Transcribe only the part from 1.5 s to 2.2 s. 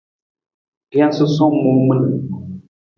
muu min.